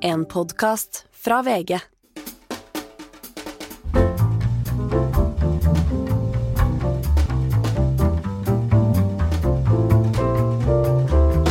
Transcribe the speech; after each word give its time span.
En 0.00 0.24
podkast 0.24 1.04
fra 1.24 1.42
VG. 1.42 1.78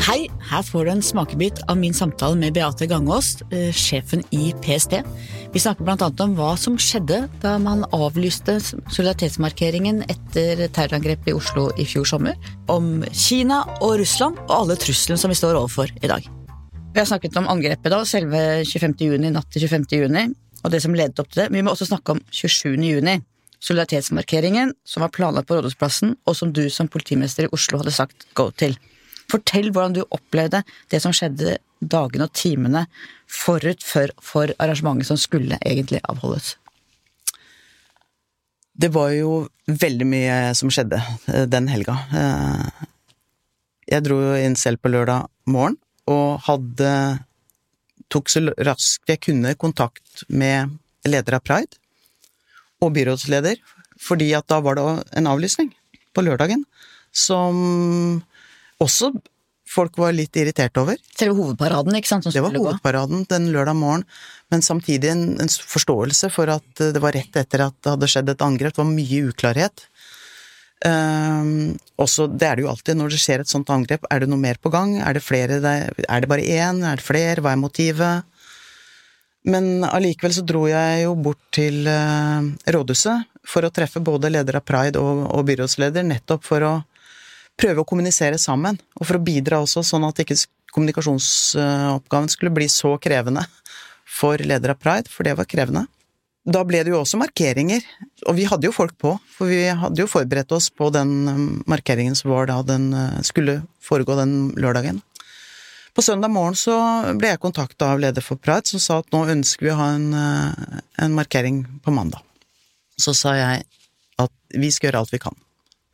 Hei, 0.08 0.30
her 0.40 0.64
får 0.64 0.86
du 0.86 0.92
en 0.92 1.04
smakebit 1.04 1.60
av 1.68 1.76
min 1.78 1.94
samtale 1.94 2.40
med 2.40 2.54
Beate 2.56 2.88
Gangås, 2.88 3.42
eh, 3.52 3.74
sjefen 3.74 4.24
i 4.32 4.54
PST. 4.64 5.04
Vi 5.52 5.60
snakker 5.60 5.90
annet 5.90 6.20
om 6.24 6.36
hva 6.36 6.56
som 6.58 6.78
skjedde 6.78 7.26
da 7.42 7.58
man 7.58 7.84
avlyste 7.92 8.62
solidaritetsmarkeringen 8.64 10.06
etter 10.08 10.68
terrorangrepet 10.70 11.34
i 11.34 11.36
Oslo 11.36 11.68
i 11.76 11.84
fjor 11.84 12.08
sommer, 12.08 12.36
om 12.70 13.04
Kina 13.12 13.66
og 13.82 14.00
Russland 14.00 14.40
og 14.48 14.58
alle 14.62 14.80
truslene 14.80 15.20
som 15.20 15.30
vi 15.36 15.36
står 15.36 15.60
overfor 15.60 15.92
i 16.00 16.08
dag. 16.08 16.37
Vi 16.98 17.02
har 17.02 17.06
snakket 17.06 17.36
om 17.38 17.46
angrepet 17.48 17.92
da, 17.94 18.00
selve 18.10 18.40
25. 18.66 18.94
juni, 19.06 19.30
natt 19.30 19.52
til 19.54 19.68
25. 19.68 19.84
juni, 20.00 20.24
og 20.64 20.72
det 20.74 20.80
som 20.82 20.96
ledet 20.98 21.20
opp 21.22 21.28
til 21.30 21.44
det, 21.44 21.52
men 21.52 21.60
vi 21.60 21.68
må 21.68 21.76
også 21.76 21.86
snakke 21.92 22.16
om 22.16 22.22
27. 22.34 22.72
juni. 22.74 23.14
Solidaritetsmarkeringen 23.62 24.72
som 24.82 25.06
var 25.06 25.12
planlagt 25.14 25.46
på 25.46 25.60
Rådhusplassen, 25.60 26.16
og 26.26 26.40
som 26.40 26.56
du 26.58 26.64
som 26.74 26.90
politimester 26.90 27.46
i 27.46 27.52
Oslo 27.54 27.84
hadde 27.84 27.94
sagt 27.94 28.26
go 28.34 28.48
til. 28.50 28.74
Fortell 29.30 29.70
hvordan 29.70 30.00
du 30.00 30.02
opplevde 30.10 30.64
det 30.90 31.04
som 31.06 31.14
skjedde 31.14 31.60
dagene 31.86 32.26
og 32.26 32.34
timene 32.34 32.88
forut 33.30 33.86
for, 33.86 34.18
for 34.18 34.58
arrangementet 34.58 35.12
som 35.14 35.22
skulle 35.22 35.62
egentlig 35.62 36.02
avholdes. 36.10 36.56
Det 38.74 38.90
var 38.98 39.14
jo 39.14 39.44
veldig 39.70 40.14
mye 40.18 40.44
som 40.58 40.74
skjedde 40.74 41.06
eh, 41.30 41.46
den 41.46 41.70
helga. 41.70 42.02
Eh, 42.10 42.88
Jeg 43.94 44.10
dro 44.10 44.24
inn 44.34 44.58
selv 44.58 44.82
på 44.82 44.90
lørdag 44.90 45.30
morgen, 45.46 45.78
og 46.08 46.44
hadde 46.48 46.92
tok 48.12 48.32
så 48.32 48.44
raskt 48.64 49.12
jeg 49.12 49.24
kunne 49.24 49.56
kontakt 49.60 50.24
med 50.30 50.78
leder 51.08 51.38
av 51.38 51.44
Pride 51.44 51.80
og 52.84 52.94
byrådsleder, 52.96 53.58
fordi 54.00 54.30
at 54.38 54.48
da 54.52 54.62
var 54.64 54.78
det 54.78 54.86
en 55.18 55.30
avlysning 55.30 55.72
på 56.16 56.24
lørdagen 56.26 56.64
som 57.16 58.22
også 58.84 59.12
folk 59.68 59.98
var 60.00 60.14
litt 60.16 60.36
irritert 60.40 60.78
over. 60.80 61.00
Selve 61.18 61.36
hovedparaden, 61.38 61.96
ikke 61.98 62.12
sant? 62.12 62.26
Som 62.26 62.34
Det 62.36 62.44
var 62.44 62.56
hovedparaden 62.56 63.26
den 63.30 63.50
lørdag 63.52 63.76
morgen, 63.76 64.06
men 64.54 64.64
samtidig 64.64 65.12
en, 65.12 65.26
en 65.42 65.52
forståelse 65.52 66.30
for 66.34 66.52
at 66.54 66.84
det 66.96 67.02
var 67.04 67.18
rett 67.18 67.36
etter 67.40 67.66
at 67.68 67.76
det 67.82 67.96
hadde 67.96 68.10
skjedd 68.12 68.32
et 68.32 68.46
angrep. 68.46 68.76
Det 68.76 68.84
var 68.84 68.94
mye 68.94 69.24
uklarhet. 69.34 69.88
Ehm, 70.86 71.78
også, 71.98 72.28
det 72.30 72.48
er 72.48 72.58
det 72.58 72.66
jo 72.66 72.72
alltid 72.72 72.98
når 73.00 73.14
det 73.14 73.22
skjer 73.22 73.42
et 73.42 73.50
sånt 73.50 73.70
angrep. 73.74 74.06
Er 74.12 74.22
det 74.22 74.30
noe 74.30 74.42
mer 74.42 74.60
på 74.62 74.72
gang? 74.74 74.98
Er 75.02 75.18
det 75.18 75.26
flere? 75.26 75.58
Er 75.64 76.22
det 76.22 76.30
bare 76.30 76.46
én? 76.46 76.84
Er 76.86 77.00
det 77.00 77.06
flere? 77.06 77.42
Hva 77.42 77.56
er 77.56 77.62
motivet? 77.62 78.28
Men 79.48 79.86
allikevel 79.88 80.36
så 80.36 80.44
dro 80.44 80.66
jeg 80.68 81.06
jo 81.06 81.16
bort 81.16 81.40
til 81.56 81.88
uh, 81.88 82.44
rådhuset 82.68 83.30
for 83.48 83.64
å 83.64 83.72
treffe 83.72 84.02
både 84.04 84.32
leder 84.34 84.60
av 84.60 84.66
Pride 84.68 85.00
og, 85.00 85.24
og 85.32 85.46
byrådsleder, 85.48 86.04
nettopp 86.04 86.44
for 86.44 86.66
å 86.68 86.74
prøve 87.58 87.82
å 87.82 87.88
kommunisere 87.88 88.38
sammen, 88.38 88.76
og 89.00 89.08
for 89.08 89.18
å 89.18 89.24
bidra 89.24 89.62
også, 89.64 89.86
sånn 89.88 90.06
at 90.06 90.20
ikke 90.22 90.36
kommunikasjonsoppgaven 90.76 92.30
skulle 92.30 92.54
bli 92.54 92.68
så 92.70 92.92
krevende 93.02 93.46
for 94.04 94.38
leder 94.44 94.76
av 94.76 94.82
Pride, 94.84 95.10
for 95.10 95.26
det 95.26 95.38
var 95.40 95.48
krevende. 95.50 95.88
Da 96.48 96.62
ble 96.64 96.80
det 96.86 96.94
jo 96.94 97.02
også 97.02 97.20
markeringer, 97.20 97.84
og 98.24 98.38
vi 98.38 98.46
hadde 98.48 98.70
jo 98.70 98.76
folk 98.76 98.94
på, 99.02 99.18
for 99.36 99.52
vi 99.52 99.66
hadde 99.68 100.00
jo 100.00 100.08
forberedt 100.08 100.54
oss 100.56 100.70
på 100.72 100.88
den 100.96 101.12
eh, 101.28 101.42
markeringen 101.68 102.16
som 102.16 102.32
var 102.32 102.48
da 102.48 102.62
den 102.64 102.94
eh, 102.96 103.18
skulle 103.28 103.60
foregå 103.84 104.16
den 104.16 104.54
lørdagen. 104.56 105.02
På 105.98 106.04
søndag 106.06 106.32
morgen 106.32 106.56
så 106.56 106.78
ble 107.18 107.34
jeg 107.34 107.42
kontakta 107.44 107.90
av 107.92 108.00
leder 108.00 108.24
for 108.24 108.40
Pride, 108.40 108.70
som 108.70 108.80
sa 108.80 109.00
at 109.02 109.10
nå 109.12 109.26
ønsker 109.34 109.66
vi 109.66 109.74
å 109.74 109.80
ha 109.80 109.90
en, 109.98 110.08
eh, 110.16 110.78
en 111.04 111.18
markering 111.18 111.66
på 111.84 111.92
mandag. 111.92 112.24
Så 112.96 113.12
sa 113.18 113.34
jeg 113.36 113.66
at 114.24 114.34
vi 114.56 114.70
skal 114.72 114.92
gjøre 114.92 115.02
alt 115.04 115.16
vi 115.16 115.20
kan 115.26 115.36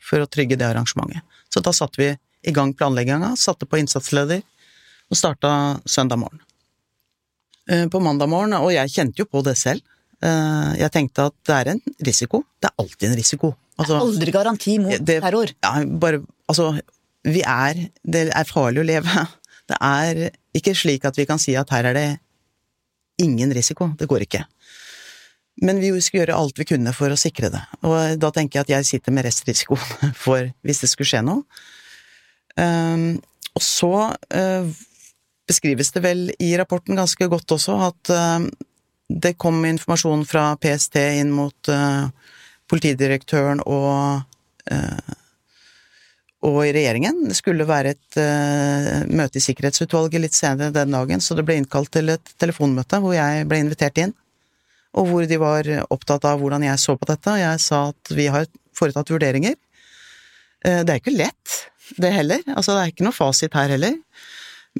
for 0.04 0.22
å 0.22 0.30
trygge 0.30 0.60
det 0.60 0.68
arrangementet. 0.68 1.24
Så 1.50 1.64
da 1.66 1.74
satte 1.74 2.02
vi 2.02 2.12
i 2.44 2.54
gang 2.54 2.76
planlegginga, 2.78 3.34
satte 3.40 3.66
på 3.66 3.80
innsatsleder 3.80 4.44
og 5.10 5.18
starta 5.18 5.80
søndag 5.90 6.22
morgen. 6.22 6.44
Eh, 7.72 7.88
På 7.88 8.04
mandag 8.04 8.30
morgen, 8.30 8.54
og 8.60 8.70
jeg 8.76 8.92
kjente 8.92 9.24
jo 9.24 9.26
på 9.26 9.42
det 9.42 9.56
selv, 9.58 9.82
jeg 10.24 10.92
tenkte 10.94 11.26
at 11.28 11.36
det 11.48 11.56
er 11.58 11.70
en 11.74 11.82
risiko. 12.08 12.44
Det 12.62 12.70
er 12.70 12.76
alltid 12.84 13.10
en 13.10 13.18
risiko. 13.20 13.50
Altså, 13.82 13.98
Aldri 14.00 14.32
garanti 14.32 14.78
mot 14.80 15.02
det- 15.04 15.22
terror. 15.22 15.50
ja, 15.64 15.72
bare 15.86 16.22
Altså, 16.48 16.80
vi 17.26 17.42
er 17.42 17.90
Det 18.06 18.30
er 18.30 18.44
farlig 18.46 18.84
å 18.84 18.86
leve. 18.88 19.28
Det 19.68 19.78
er 19.80 20.30
ikke 20.54 20.74
slik 20.76 21.06
at 21.06 21.16
vi 21.16 21.26
kan 21.26 21.40
si 21.40 21.56
at 21.56 21.70
her 21.72 21.86
er 21.86 21.94
det 21.94 22.20
ingen 23.24 23.52
risiko. 23.56 23.88
Det 23.98 24.08
går 24.08 24.26
ikke. 24.26 24.44
Men 25.62 25.80
vi 25.80 25.92
skulle 26.02 26.26
gjøre 26.26 26.36
alt 26.36 26.58
vi 26.60 26.66
kunne 26.66 26.94
for 26.94 27.14
å 27.14 27.18
sikre 27.20 27.50
det. 27.54 27.62
Og 27.84 28.20
da 28.20 28.32
tenker 28.32 28.60
jeg 28.60 28.66
at 28.66 28.74
jeg 28.74 28.86
sitter 28.90 29.12
med 29.16 29.26
restrisiko 29.26 29.78
for 30.26 30.52
hvis 30.66 30.82
det 30.84 30.90
skulle 30.92 31.08
skje 31.08 31.22
noe. 31.24 31.44
Um, 32.58 33.22
og 33.56 33.62
så 33.64 33.94
uh, 34.36 34.68
beskrives 35.48 35.92
det 35.96 36.04
vel 36.04 36.28
i 36.44 36.52
rapporten 36.60 36.98
ganske 37.00 37.28
godt 37.30 37.52
også 37.56 37.76
at 37.88 38.12
eh, 38.14 38.46
det 39.14 39.36
kom 39.38 39.66
informasjon 39.66 40.26
fra 40.26 40.54
PST 40.58 40.98
inn 41.20 41.34
mot 41.34 41.70
eh, 41.70 42.06
politidirektøren 42.72 43.62
og 43.66 44.24
eh, 44.72 45.20
og 46.44 46.58
i 46.66 46.74
regjeringen. 46.76 47.22
Det 47.30 47.38
skulle 47.38 47.64
være 47.64 47.94
et 47.94 48.18
uh, 48.20 49.06
møte 49.08 49.40
i 49.40 49.44
Sikkerhetsutvalget 49.46 50.20
litt 50.20 50.36
senere 50.36 50.74
den 50.76 50.92
dagen, 50.92 51.22
så 51.24 51.38
det 51.38 51.46
ble 51.48 51.56
innkalt 51.56 51.94
til 51.96 52.12
et 52.12 52.34
telefonmøte 52.36 53.00
hvor 53.00 53.16
jeg 53.16 53.46
ble 53.48 53.62
invitert 53.64 54.02
inn, 54.04 54.12
og 54.92 55.08
hvor 55.08 55.30
de 55.30 55.38
var 55.40 55.70
opptatt 55.88 56.28
av 56.28 56.44
hvordan 56.44 56.66
jeg 56.68 56.82
så 56.84 56.98
på 57.00 57.08
dette, 57.08 57.32
og 57.32 57.40
jeg 57.40 57.62
sa 57.64 57.80
at 57.94 58.12
vi 58.12 58.28
har 58.34 58.50
foretatt 58.76 59.14
vurderinger. 59.16 59.56
Uh, 60.68 60.84
det 60.84 60.90
er 60.90 61.00
ikke 61.00 61.16
lett, 61.16 61.56
det 61.96 62.12
heller. 62.12 62.44
Altså, 62.58 62.76
det 62.76 62.82
er 62.82 62.92
ikke 62.92 63.08
noe 63.08 63.16
fasit 63.16 63.56
her 63.56 63.72
heller. 63.78 63.96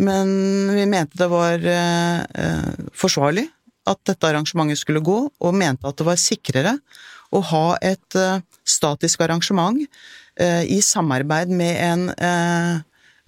Men 0.04 0.36
vi 0.76 0.84
mente 0.90 1.16
det 1.16 1.32
var 1.32 1.64
uh, 1.64 2.88
forsvarlig 2.92 3.48
at 3.90 4.00
dette 4.08 4.30
arrangementet 4.30 4.80
skulle 4.80 5.04
gå, 5.04 5.18
og 5.28 5.58
mente 5.58 5.88
at 5.88 6.00
det 6.00 6.08
var 6.08 6.20
sikrere 6.20 6.78
å 7.34 7.42
ha 7.50 7.66
et 7.82 8.18
eh, 8.20 8.42
statisk 8.64 9.24
arrangement 9.26 9.80
eh, 10.40 10.64
i 10.70 10.80
samarbeid 10.86 11.52
med 11.52 11.80
en, 11.82 12.06
eh, 12.14 12.78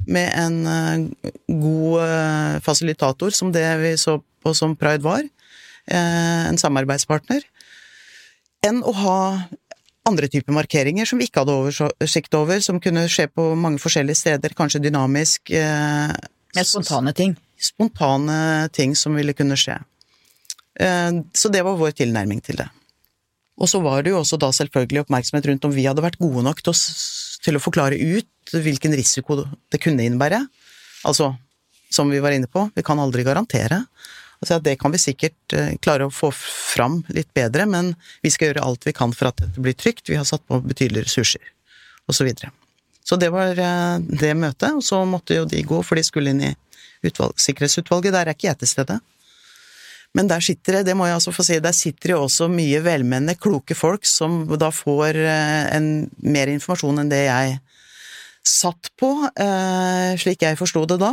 med 0.05 0.29
en 0.37 1.09
god 1.49 2.61
fasilitator, 2.61 3.33
som 3.33 3.51
det 3.51 3.65
vi 3.81 3.95
så 3.97 4.19
på 4.43 4.53
som 4.53 4.75
Pride 4.77 5.01
var, 5.01 5.23
en 5.85 6.57
samarbeidspartner, 6.57 7.43
enn 8.65 8.81
å 8.85 8.93
ha 8.97 9.19
andre 10.05 10.29
typer 10.29 10.53
markeringer 10.53 11.07
som 11.09 11.19
vi 11.19 11.27
ikke 11.29 11.43
hadde 11.43 11.55
oversikt 11.55 12.37
over, 12.37 12.61
som 12.61 12.79
kunne 12.81 13.07
skje 13.11 13.27
på 13.33 13.47
mange 13.57 13.81
forskjellige 13.81 14.21
steder, 14.21 14.53
kanskje 14.57 14.83
dynamisk. 14.85 15.49
eh, 15.49 16.13
Med 16.55 16.67
spontane 16.67 17.13
ting. 17.13 17.35
spontane 17.57 18.69
ting 18.69 18.95
som 18.95 19.15
ville 19.15 19.33
kunne 19.33 19.57
skje. 19.57 19.79
Eh, 20.79 21.11
Så 21.33 21.51
det 21.51 21.63
var 21.63 21.77
vår 21.79 21.95
tilnærming 21.95 22.41
til 22.43 22.59
det. 22.61 22.69
Og 23.55 23.69
så 23.71 23.79
var 23.79 24.03
det 24.03 24.11
jo 24.11 24.19
også 24.19 24.37
da 24.39 24.49
selvfølgelig 24.51 25.05
oppmerksomhet 25.05 25.47
rundt 25.47 25.65
om 25.65 25.71
vi 25.71 25.85
hadde 25.87 26.03
vært 26.03 26.19
gode 26.19 26.43
nok 26.43 26.59
til 26.61 26.73
å, 26.73 26.77
til 27.45 27.55
å 27.55 27.63
forklare 27.63 27.95
ut 27.95 28.51
hvilken 28.51 28.95
risiko 28.95 29.45
det 29.71 29.79
kunne 29.83 30.03
innebære. 30.03 30.41
Altså, 31.07 31.31
som 31.93 32.11
vi 32.11 32.19
var 32.19 32.35
inne 32.35 32.49
på, 32.51 32.67
vi 32.75 32.83
kan 32.83 32.99
aldri 32.99 33.23
garantere. 33.23 33.85
Altså, 34.41 34.59
det 34.59 34.75
kan 34.81 34.91
vi 34.91 34.99
sikkert 34.99 35.55
eh, 35.55 35.71
klare 35.79 36.09
å 36.09 36.13
få 36.13 36.31
fram 36.35 36.99
litt 37.15 37.31
bedre, 37.37 37.65
men 37.69 37.93
vi 38.25 38.33
skal 38.33 38.51
gjøre 38.51 38.65
alt 38.67 38.87
vi 38.87 38.93
kan 38.95 39.15
for 39.15 39.31
at 39.31 39.39
dette 39.39 39.63
blir 39.63 39.77
trygt. 39.77 40.09
Vi 40.11 40.19
har 40.19 40.27
satt 40.27 40.43
på 40.47 40.59
betydelige 40.65 41.07
ressurser, 41.07 41.47
og 42.09 42.17
så 42.17 42.27
videre. 42.27 42.51
Så 43.05 43.15
det 43.21 43.31
var 43.31 43.55
eh, 43.55 43.97
det 44.03 44.33
møtet, 44.35 44.75
og 44.75 44.83
så 44.83 45.03
måtte 45.07 45.39
jo 45.39 45.47
de 45.47 45.63
gå, 45.63 45.79
for 45.85 45.95
de 45.95 46.03
skulle 46.03 46.35
inn 46.35 46.43
i 46.43 46.55
utvalg, 47.05 47.39
sikkerhetsutvalget. 47.39 48.13
Der 48.17 48.27
er 48.27 48.35
ikke 48.35 48.49
jeg 48.49 48.59
til 48.63 48.73
stede. 48.75 48.99
Men 50.15 50.29
der 50.31 50.43
sitter 50.43 50.77
det, 50.77 50.85
det 50.87 50.95
må 50.95 51.09
jeg 51.09 51.17
altså 51.17 51.33
få 51.35 51.43
si, 51.43 51.57
der 51.59 51.75
sitter 51.75 52.13
jo 52.13 52.21
også 52.23 52.47
mye 52.51 52.79
velmenende, 52.85 53.35
kloke 53.35 53.75
folk 53.75 54.07
som 54.07 54.45
da 54.59 54.69
får 54.71 55.19
eh, 55.19 55.63
en, 55.75 55.89
mer 56.23 56.51
informasjon 56.53 57.03
enn 57.03 57.11
det 57.11 57.25
jeg 57.25 57.57
satt 58.45 58.93
på, 58.99 59.11
eh, 59.27 60.15
slik 60.21 60.45
jeg 60.45 60.59
forsto 60.59 60.85
det 60.87 61.01
da. 61.03 61.11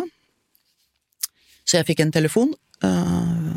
Så 1.67 1.81
jeg 1.81 1.89
fikk 1.89 2.05
en 2.05 2.15
telefon, 2.15 2.55
eh, 2.87 3.51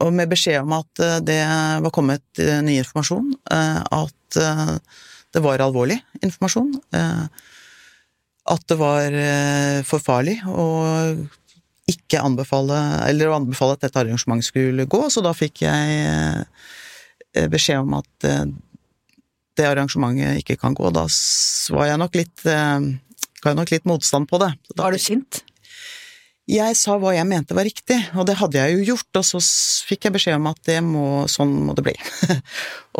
og 0.00 0.12
med 0.16 0.32
beskjed 0.32 0.62
om 0.62 0.72
at 0.76 1.04
det 1.24 1.40
var 1.84 1.92
kommet 1.92 2.40
ny 2.64 2.74
informasjon, 2.82 3.30
at 3.48 4.36
det 4.36 5.40
var 5.40 5.64
alvorlig 5.64 5.96
informasjon, 6.20 6.74
at 8.52 8.66
det 8.68 8.76
var 8.76 9.16
for 9.88 10.04
farlig 10.04 10.36
å 10.52 10.66
ikke 12.06 12.22
anbefale, 12.22 12.78
eller 13.08 13.30
å 13.30 13.40
anbefale 13.40 13.74
at 13.76 13.82
dette 13.86 14.00
arrangementet 14.00 14.48
skulle 14.48 14.86
gå, 14.90 15.02
så 15.10 15.22
da 15.24 15.34
fikk 15.36 15.64
jeg 15.66 15.98
eh, 16.06 17.48
beskjed 17.50 17.82
om 17.82 17.98
at 17.98 18.28
eh, 18.28 18.46
det 19.56 19.66
arrangementet 19.66 20.44
ikke 20.44 20.58
kan 20.60 20.76
gå. 20.76 20.92
Da 20.94 21.06
var 21.74 21.90
jeg 21.90 22.00
nok 22.02 22.16
litt 22.18 22.46
eh, 22.46 22.88
ga 23.42 23.52
jeg 23.52 23.58
nok 23.58 23.74
litt 23.74 23.90
motstand 23.90 24.30
på 24.30 24.40
det. 24.42 24.54
Da, 24.72 24.86
Var 24.86 24.96
du 24.96 25.02
sint? 25.02 25.42
Jeg 26.46 26.76
sa 26.78 26.94
hva 27.02 27.10
jeg 27.10 27.26
mente 27.26 27.56
var 27.58 27.66
riktig, 27.66 27.96
og 28.14 28.28
det 28.28 28.36
hadde 28.38 28.60
jeg 28.60 28.76
jo 28.76 28.92
gjort, 28.92 29.18
og 29.18 29.24
så 29.26 29.40
fikk 29.88 30.06
jeg 30.06 30.14
beskjed 30.14 30.36
om 30.38 30.46
at 30.46 30.60
det 30.68 30.78
må, 30.86 31.24
sånn 31.26 31.50
må 31.66 31.74
det 31.74 31.82
bli. 31.88 31.94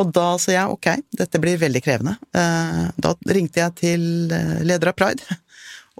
og 0.03 0.11
da 0.17 0.33
sa 0.43 0.51
jeg 0.51 0.75
ok, 0.75 0.89
dette 1.23 1.41
blir 1.43 1.61
veldig 1.61 1.83
krevende. 1.85 2.17
Da 2.35 3.15
ringte 3.31 3.63
jeg 3.63 3.77
til 3.79 4.09
leder 4.67 4.91
av 4.91 4.99
Pride 4.99 5.39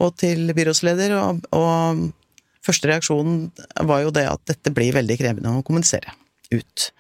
og 0.03 0.17
til 0.19 0.51
byrådsleder, 0.59 1.15
og, 1.17 1.47
og 1.55 2.03
første 2.67 2.91
reaksjonen 2.91 3.47
var 3.89 4.03
jo 4.05 4.15
det 4.15 4.27
at 4.31 4.43
dette 4.51 4.73
blir 4.75 4.97
veldig 4.97 5.19
krevende 5.21 5.55
å 5.55 5.63
kommunisere 5.67 6.13
ut. 6.55 6.91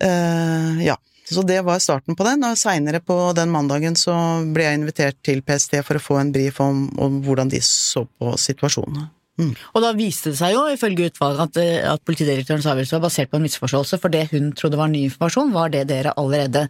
Uh, 0.00 0.80
ja, 0.82 0.96
så 1.30 1.44
det 1.46 1.60
var 1.62 1.78
starten 1.82 2.16
på 2.18 2.26
den, 2.26 2.42
og 2.46 2.58
seinere 2.58 2.98
på 3.04 3.16
den 3.38 3.52
mandagen 3.54 3.96
så 3.98 4.14
ble 4.50 4.66
jeg 4.66 4.80
invitert 4.80 5.18
til 5.26 5.44
PST 5.46 5.78
for 5.86 5.98
å 5.98 6.02
få 6.02 6.18
en 6.18 6.32
brief 6.34 6.58
om, 6.64 6.88
om 6.98 7.20
hvordan 7.26 7.52
de 7.52 7.60
så 7.64 8.02
på 8.18 8.34
situasjonen. 8.40 9.06
Mm. 9.40 9.52
Og 9.54 9.84
da 9.84 9.92
viste 9.96 10.32
det 10.32 10.40
seg 10.40 10.56
jo, 10.56 10.66
ifølge 10.72 11.08
utvalget, 11.12 11.42
at, 11.46 11.60
eh, 11.62 11.86
at 11.86 12.02
politidirektørens 12.04 12.66
avgjørelse 12.68 12.98
var 12.98 13.04
basert 13.06 13.30
på 13.30 13.38
en 13.38 13.46
misforståelse, 13.46 14.00
for 14.02 14.12
det 14.12 14.26
hun 14.34 14.50
trodde 14.58 14.80
var 14.80 14.90
ny 14.90 15.04
informasjon, 15.06 15.54
var 15.54 15.72
det 15.72 15.86
dere 15.92 16.16
allerede 16.20 16.66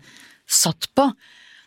satt 0.51 0.91
på. 0.95 1.09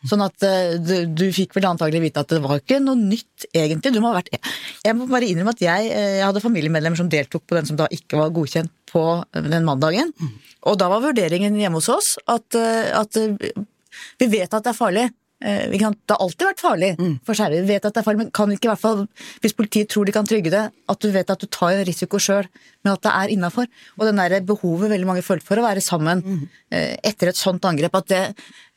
Sånn 0.10 0.24
at 0.26 0.44
eh, 0.44 0.76
du, 0.84 0.96
du 1.16 1.26
fikk 1.36 1.56
vel 1.56 1.70
antagelig 1.70 2.02
vite 2.04 2.24
at 2.24 2.32
det 2.34 2.42
var 2.44 2.60
ikke 2.60 2.82
noe 2.84 3.00
nytt, 3.00 3.48
egentlig. 3.56 3.94
Du 3.96 4.02
må 4.04 4.12
ha 4.12 4.18
vært 4.20 4.34
Jeg 4.36 4.98
må 5.00 5.08
bare 5.12 5.30
innrømme 5.30 5.54
at 5.56 5.64
jeg, 5.64 5.92
eh, 5.96 6.18
jeg 6.20 6.26
hadde 6.28 6.44
familiemedlemmer 6.44 7.00
som 7.00 7.12
deltok 7.12 7.46
på 7.48 7.58
den 7.58 7.70
som 7.70 7.80
da 7.80 7.88
ikke 7.94 8.20
var 8.20 8.34
godkjent 8.36 8.74
på 8.92 9.06
eh, 9.24 9.48
den 9.48 9.68
mandagen. 9.68 10.12
Og 10.68 10.80
da 10.80 10.90
var 10.92 11.04
vurderingen 11.06 11.56
hjemme 11.60 11.80
hos 11.80 11.92
oss 11.92 12.14
at, 12.32 12.56
at 12.56 13.18
vi 13.20 14.28
vet 14.32 14.48
at 14.48 14.64
det 14.64 14.72
er 14.72 14.78
farlig. 14.78 15.10
Eh, 15.44 15.66
det 15.74 15.81
har 15.84 16.22
alltid 16.24 16.45
vært 16.48 16.62
farlig 16.63 16.90
for 17.28 17.36
skeive. 17.36 17.62
Vi 17.66 17.74
vet 17.74 17.84
at 17.84 17.94
det 17.94 18.00
er 18.00 18.06
farlig, 18.06 18.22
men 18.22 18.31
kan 18.31 18.51
ikke 18.54 18.69
i 18.69 18.72
hvert 18.72 18.80
fall, 18.80 19.01
hvis 19.44 19.56
politiet 19.57 19.90
tror 19.92 20.07
de 20.07 20.13
kan 20.16 20.28
trygge 20.28 20.51
det, 20.54 20.63
at 20.72 21.00
du 21.04 21.10
vet 21.12 21.30
at 21.34 21.42
du 21.42 21.48
tar 21.51 21.74
en 21.75 21.84
risiko 21.88 22.19
sjøl, 22.22 22.48
men 22.84 22.94
at 22.94 23.04
det 23.04 23.12
er 23.12 23.34
innafor. 23.36 23.68
Og 23.98 24.06
den 24.07 24.22
der 24.22 24.38
behovet 24.48 24.94
veldig 24.94 25.10
mange 25.10 25.25
følte 25.25 25.45
for 25.50 25.60
å 25.60 25.66
være 25.66 25.84
sammen 25.84 26.24
mm. 26.24 26.45
etter 27.04 27.31
et 27.34 27.40
sånt 27.40 27.66
angrep, 27.68 27.95
at 28.00 28.07
det 28.07 28.22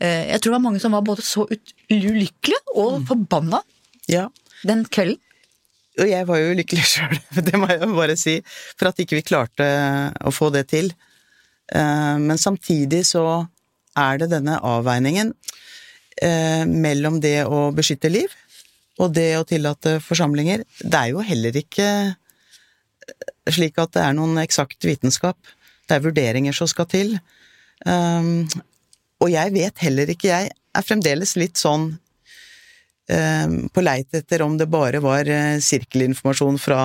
eh, 0.01 0.33
Jeg 0.33 0.41
tror 0.41 0.51
det 0.51 0.57
var 0.59 0.67
mange 0.67 0.83
som 0.83 0.97
var 0.97 1.07
både 1.07 1.23
så 1.23 1.47
ulykkelige 1.47 2.75
og 2.75 3.07
forbanna 3.07 3.63
Ja, 4.11 4.29
den 4.67 4.85
kvelden. 4.91 5.21
og 6.01 6.09
jeg 6.11 6.27
var 6.27 6.39
jo 6.43 6.55
lykkelig 6.59 6.87
sjøl, 6.97 7.19
det 7.47 7.59
må 7.59 7.71
jeg 7.71 7.95
bare 7.95 8.17
si, 8.19 8.41
for 8.75 8.91
at 8.91 8.99
ikke 8.99 9.21
vi 9.21 9.29
klarte 9.31 9.67
å 10.27 10.35
få 10.35 10.51
det 10.51 10.67
til. 10.75 10.91
Eh, 11.71 12.17
Men 12.19 12.39
samtidig 12.39 13.05
så 13.07 13.47
er 13.97 14.19
det 14.21 14.33
denne 14.35 14.59
avveiningen 14.61 15.31
eh, 15.33 15.56
mellom 16.67 17.19
det 17.21 17.43
å 17.45 17.67
beskytte 17.77 18.09
liv 18.09 18.33
og 19.03 19.13
det 19.17 19.31
å 19.39 19.45
tillate 19.49 19.99
forsamlinger. 20.05 20.65
Det 20.81 21.01
er 21.01 21.13
jo 21.13 21.25
heller 21.25 21.57
ikke 21.61 21.89
eh, 22.07 23.51
slik 23.53 23.79
at 23.83 23.93
det 23.97 24.05
er 24.05 24.17
noen 24.17 24.41
eksakt 24.43 24.87
vitenskap. 24.87 25.37
Det 25.87 25.99
er 25.99 26.07
vurderinger 26.07 26.57
som 26.57 26.69
skal 26.71 26.89
til. 26.91 27.13
Um, 27.85 28.49
og 29.23 29.31
jeg 29.31 29.53
vet 29.55 29.85
heller 29.85 30.11
ikke, 30.11 30.33
jeg 30.33 30.51
er 30.51 30.85
fremdeles 30.85 31.37
litt 31.39 31.61
sånn 31.61 31.91
um, 31.93 33.55
på 33.69 33.85
leit 33.85 34.17
etter 34.17 34.43
om 34.45 34.57
det 34.59 34.69
bare 34.73 35.03
var 35.05 35.29
uh, 35.29 35.61
sirkelinformasjon 35.63 36.59
fra, 36.61 36.81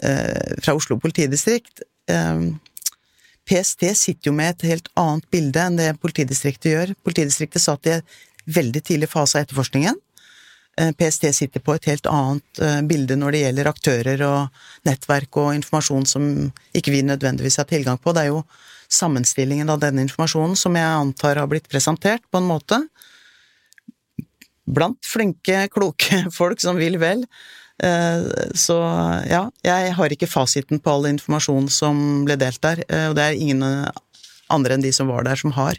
fra 0.00 0.74
Oslo 0.74 0.96
politidistrikt. 1.00 1.84
Um, 2.10 2.56
PST 3.50 3.84
sitter 3.98 4.30
jo 4.30 4.34
med 4.36 4.54
et 4.54 4.66
helt 4.70 4.88
annet 5.00 5.26
bilde 5.32 5.62
enn 5.62 5.78
det 5.78 5.92
politidistriktet 6.00 6.72
gjør. 6.72 6.92
Politidistriktet 7.04 7.62
satt 7.62 7.88
i 7.88 7.96
en 7.98 8.04
veldig 8.46 8.84
tidlig 8.84 9.10
fase 9.10 9.38
av 9.38 9.44
etterforskningen. 9.44 9.98
Eh, 10.80 10.92
PST 10.92 11.34
sitter 11.34 11.60
på 11.60 11.74
et 11.74 11.88
helt 11.90 12.06
annet 12.06 12.60
eh, 12.62 12.80
bilde 12.86 13.16
når 13.18 13.34
det 13.34 13.42
gjelder 13.42 13.70
aktører 13.70 14.22
og 14.24 14.62
nettverk 14.88 15.36
og 15.42 15.54
informasjon 15.58 16.06
som 16.08 16.26
ikke 16.76 16.94
vi 16.94 17.02
nødvendigvis 17.06 17.58
har 17.60 17.68
tilgang 17.70 17.98
på. 17.98 18.14
Det 18.14 18.24
er 18.24 18.30
jo 18.30 18.44
sammenstillingen 18.90 19.70
av 19.70 19.82
denne 19.82 20.04
informasjonen 20.06 20.56
som 20.58 20.78
jeg 20.78 20.86
antar 21.02 21.40
har 21.42 21.50
blitt 21.50 21.68
presentert 21.70 22.22
på 22.30 22.40
en 22.40 22.48
måte 22.48 22.80
blant 24.70 25.00
flinke, 25.04 25.66
kloke 25.74 26.24
folk 26.40 26.62
som 26.62 26.78
vil 26.78 27.00
vel. 27.02 27.26
Eh, 27.82 28.22
Så 28.54 28.78
ja, 29.28 29.48
jeg 29.66 29.96
har 29.98 30.14
ikke 30.14 30.30
fasiten 30.30 30.78
på 30.80 30.94
all 30.94 31.10
informasjon 31.10 31.66
som 31.72 32.22
ble 32.28 32.38
delt 32.38 32.62
der, 32.62 32.84
og 33.10 33.18
det 33.18 33.26
er 33.26 33.42
ingen 33.42 33.64
andre 34.50 34.76
enn 34.76 34.84
de 34.84 34.92
som 34.94 35.10
var 35.10 35.26
der, 35.26 35.38
som 35.38 35.52
har. 35.56 35.78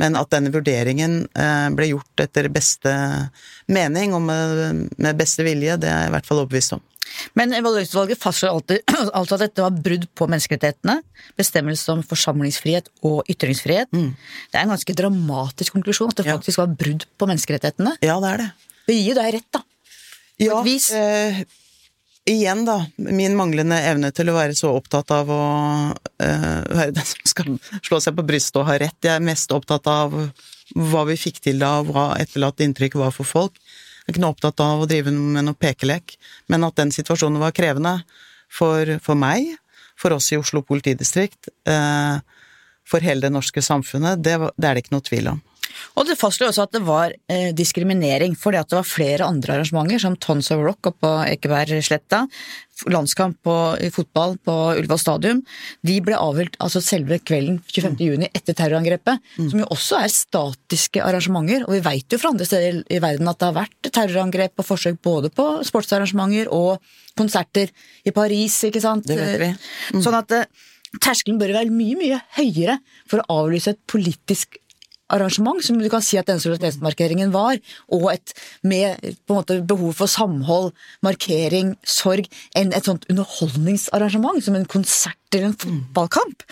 Men 0.00 0.16
at 0.16 0.30
denne 0.32 0.52
vurderingen 0.54 1.26
eh, 1.36 1.68
ble 1.76 1.90
gjort 1.90 2.22
etter 2.24 2.48
beste 2.52 2.92
mening 3.68 4.14
og 4.16 4.22
med, 4.24 4.88
beste 5.18 5.44
vilje, 5.44 5.76
det 5.82 5.90
er 5.90 6.04
jeg 6.06 6.12
i 6.12 6.14
hvert 6.16 6.28
fall 6.30 6.42
overbevist 6.44 6.76
om. 6.78 6.82
Men 7.36 7.52
evalueringsutvalget 7.52 8.16
fastslår 8.22 8.62
altså 9.18 9.36
at 9.36 9.42
dette 9.44 9.64
var 9.64 9.74
brudd 9.84 10.06
på 10.16 10.28
menneskerettighetene, 10.32 11.00
bestemmelse 11.36 11.92
om 11.92 12.00
forsamlingsfrihet 12.08 12.88
og 13.04 13.26
ytringsfrihet. 13.32 13.90
Det 13.92 14.56
er 14.56 14.62
en 14.64 14.72
ganske 14.72 14.96
dramatisk 14.96 15.76
konklusjon 15.76 16.08
at 16.14 16.22
det 16.22 16.26
Ja. 16.30 16.38
faktisk 16.38 16.62
var 16.62 16.72
brudd 16.72 17.04
på 17.20 17.28
menneskerettighetene. 17.28 17.96
Ja, 18.00 18.16
det 18.22 18.30
er 18.32 18.42
det. 18.44 18.48
Det 18.88 18.96
gir 18.96 19.10
jo 19.12 19.18
deg 19.20 19.34
rett, 19.36 19.50
da. 19.52 19.60
Ja, 20.40 20.60
et 20.60 20.64
vis. 20.66 20.88
eh, 20.96 21.42
igjen 22.28 22.64
da, 22.64 22.78
min 22.96 23.36
manglende 23.36 23.78
evne 23.88 24.12
til 24.14 24.30
å 24.30 24.36
være 24.36 24.54
så 24.58 24.70
opptatt 24.76 25.10
av 25.14 25.30
å 25.32 25.42
uh, 25.92 26.60
være 26.70 26.94
den 26.94 27.06
som 27.06 27.28
skal 27.28 27.54
slå 27.82 28.00
seg 28.02 28.16
på 28.18 28.26
brystet 28.26 28.60
og 28.60 28.68
ha 28.68 28.78
rett. 28.82 28.98
Jeg 29.02 29.16
er 29.16 29.24
mest 29.24 29.52
opptatt 29.54 29.88
av 29.90 30.14
hva 30.74 31.06
vi 31.08 31.18
fikk 31.20 31.42
til 31.44 31.62
da, 31.62 31.78
og 31.80 31.92
hva 31.92 32.12
etterlatt 32.22 32.62
inntrykk 32.64 32.98
var 33.00 33.14
for 33.14 33.28
folk. 33.28 33.58
Jeg 33.58 34.10
er 34.10 34.14
ikke 34.14 34.24
noe 34.24 34.34
opptatt 34.34 34.62
av 34.64 34.82
å 34.82 34.88
drive 34.90 35.12
med 35.14 35.46
noe 35.46 35.58
pekelek, 35.58 36.16
men 36.50 36.66
at 36.66 36.78
den 36.78 36.90
situasjonen 36.94 37.42
var 37.42 37.54
krevende 37.54 38.00
for, 38.50 38.96
for 39.04 39.18
meg, 39.18 39.52
for 39.98 40.16
oss 40.16 40.32
i 40.32 40.38
Oslo 40.40 40.64
politidistrikt, 40.66 41.52
eh, 41.70 42.18
for 42.88 43.04
hele 43.04 43.22
det 43.22 43.30
norske 43.30 43.62
samfunnet, 43.62 44.18
det, 44.24 44.34
det 44.58 44.68
er 44.68 44.74
det 44.74 44.84
ikke 44.84 44.96
noe 44.96 45.06
tvil 45.06 45.30
om. 45.36 45.42
Og 45.96 46.08
det 46.08 46.18
fastslo 46.20 46.48
også 46.48 46.66
at 46.66 46.74
det 46.76 46.82
var 46.86 47.14
eh, 47.32 47.50
diskriminering, 47.56 48.36
fordi 48.38 48.60
at 48.60 48.70
det 48.70 48.78
var 48.78 48.88
flere 48.88 49.28
andre 49.28 49.58
arrangementer, 49.58 50.02
som 50.02 50.16
Tons 50.16 50.50
of 50.54 50.62
Rock 50.64 50.92
oppe 50.92 51.02
på 51.02 51.12
Ekebergsletta, 51.32 52.26
landskamp 52.90 53.36
på, 53.46 53.54
i 53.80 53.90
fotball 53.94 54.36
på 54.42 54.54
Ullevål 54.78 55.00
stadion. 55.00 55.42
De 55.86 55.98
ble 56.04 56.16
avholdt 56.18 56.56
altså 56.62 56.82
selve 56.82 57.18
kvelden 57.22 57.60
25. 57.68 57.98
juni 58.00 58.30
etter 58.32 58.56
terrorangrepet, 58.58 59.22
som 59.36 59.62
jo 59.62 59.68
også 59.74 60.00
er 60.00 60.12
statiske 60.12 61.04
arrangementer. 61.04 61.66
Og 61.68 61.76
vi 61.76 61.82
veit 61.84 62.12
jo 62.12 62.20
fra 62.22 62.32
andre 62.32 62.48
steder 62.48 62.82
i 62.90 63.00
verden 63.02 63.30
at 63.30 63.38
det 63.38 63.50
har 63.50 63.58
vært 63.60 63.92
terrorangrep 63.92 64.64
og 64.64 64.68
forsøk 64.72 64.98
både 65.04 65.30
på 65.34 65.48
sportsarrangementer 65.68 66.50
og 66.54 66.82
konserter 67.18 67.70
i 68.08 68.14
Paris, 68.14 68.62
ikke 68.68 68.82
sant. 68.82 69.06
Det 69.08 69.18
vet 69.20 69.40
vi. 69.42 69.52
Sånn 70.02 70.16
at 70.16 70.32
eh, 70.34 70.48
terskelen 71.00 71.40
bør 71.40 71.54
være 71.58 71.72
mye, 71.72 71.98
mye 72.00 72.20
høyere 72.38 72.78
for 73.10 73.22
å 73.22 73.42
avlyse 73.42 73.74
et 73.74 73.82
politisk 73.90 74.58
arrangement, 75.12 75.60
som 75.64 75.78
du 75.80 75.88
kan 75.92 76.02
si 76.04 76.18
at 76.20 76.26
denne 76.30 76.42
solidaritetsmarkeringen 76.42 77.32
var, 77.34 77.60
og 77.92 78.08
et 78.14 78.32
med 78.66 79.00
på 79.26 79.34
en 79.34 79.40
måte 79.40 79.58
behov 79.68 79.94
for 80.00 80.10
samhold, 80.10 80.72
markering, 81.04 81.74
sorg, 81.84 82.28
enn 82.58 82.72
et 82.72 82.88
sånt 82.88 83.04
underholdningsarrangement, 83.12 84.42
som 84.44 84.56
en 84.58 84.68
konsert 84.68 85.18
eller 85.32 85.50
en 85.50 85.58
fotballkamp. 85.58 86.44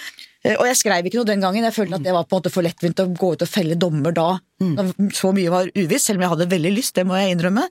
Eh, 0.44 0.56
Og 0.56 0.64
jeg 0.70 0.76
skrev 0.80 1.04
ikke 1.04 1.20
noe 1.20 1.28
den 1.28 1.42
gangen, 1.44 1.64
jeg 1.66 1.76
følte 1.76 1.98
at 1.98 2.04
det 2.06 2.14
var 2.16 2.24
på 2.24 2.36
en 2.36 2.40
måte 2.40 2.52
for 2.54 2.64
lettvint 2.64 3.00
å 3.02 3.08
gå 3.12 3.32
ut 3.34 3.42
og 3.44 3.48
felle 3.50 3.76
dommer 3.76 4.12
da. 4.16 4.38
da 4.76 4.86
Så 5.12 5.32
mye 5.36 5.50
var 5.52 5.68
uvisst, 5.74 6.06
selv 6.08 6.20
om 6.20 6.22
jeg 6.24 6.32
hadde 6.36 6.50
veldig 6.54 6.72
lyst, 6.76 6.94
det 6.96 7.04
må 7.06 7.16
jeg 7.18 7.36
innrømme. 7.36 7.66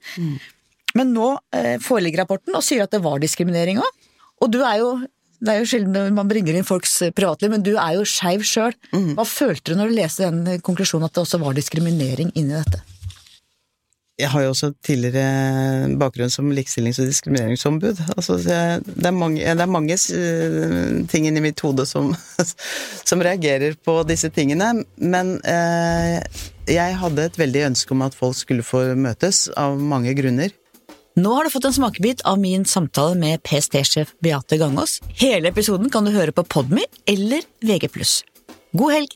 Men 0.96 1.14
nå 1.14 1.38
eh, 1.54 1.78
foreligger 1.82 2.24
rapporten 2.24 2.56
og 2.58 2.64
sier 2.66 2.84
at 2.84 2.92
det 2.92 3.02
var 3.06 3.20
diskriminering 3.22 3.78
òg. 3.82 3.90
Og 4.42 4.52
du 4.54 4.62
er 4.64 4.78
jo 4.82 4.92
det 5.40 5.54
er 5.54 5.62
jo 5.62 5.70
sjelden 5.72 6.16
man 6.18 6.30
bringer 6.30 6.58
inn 6.58 6.68
folks 6.68 6.98
eh, 7.06 7.14
privatliv, 7.16 7.54
men 7.54 7.66
du 7.66 7.74
er 7.78 7.98
jo 7.98 8.06
skeiv 8.08 8.46
sjøl. 8.48 8.76
Hva 8.92 9.26
følte 9.28 9.72
du 9.72 9.80
når 9.80 9.92
du 9.92 10.00
leste 10.02 10.28
den 10.28 10.56
eh, 10.56 10.64
konklusjonen 10.64 11.08
at 11.08 11.16
det 11.16 11.24
også 11.24 11.42
var 11.42 11.58
diskriminering 11.58 12.34
inni 12.36 12.58
dette? 12.58 12.84
Jeg 14.20 14.34
har 14.34 14.44
jo 14.44 14.50
også 14.52 14.74
tidligere 14.84 15.94
bakgrunn 16.00 16.32
som 16.34 16.50
likestillings- 16.52 17.00
og 17.00 17.08
diskrimineringsombud. 17.08 18.02
Altså, 18.18 18.36
det, 18.44 18.58
det, 18.90 19.06
er 19.08 19.16
mange, 19.16 19.40
det 19.40 19.64
er 19.64 19.72
mange 19.72 19.96
eh, 19.96 20.98
ting 21.08 21.30
inni 21.30 21.44
mitt 21.46 21.64
hode 21.64 21.86
som, 21.88 22.12
som 23.10 23.24
reagerer 23.24 23.80
på 23.80 23.96
disse 24.10 24.28
tingene. 24.36 24.74
Men 25.00 25.38
eh, 25.48 26.20
jeg 26.68 27.00
hadde 27.00 27.30
et 27.30 27.40
veldig 27.40 27.70
ønske 27.70 27.96
om 27.96 28.04
at 28.10 28.18
folk 28.18 28.36
skulle 28.36 28.66
få 28.66 28.90
møtes, 29.00 29.48
av 29.56 29.80
mange 29.80 30.12
grunner. 30.20 30.52
Nå 31.20 31.34
har 31.34 31.44
du 31.44 31.50
fått 31.50 31.66
en 31.66 31.74
smakebit 31.74 32.22
av 32.22 32.38
min 32.40 32.66
samtale 32.66 33.16
med 33.20 33.42
PST-sjef 33.44 34.14
Beate 34.24 34.58
Gangås. 34.58 35.00
Hele 35.20 35.50
episoden 35.50 35.90
kan 35.92 36.06
du 36.08 36.14
høre 36.16 36.32
på 36.32 36.46
Podmy 36.48 36.86
eller 37.12 37.44
VG+. 37.66 37.90
God 38.72 38.94
helg! 38.94 39.16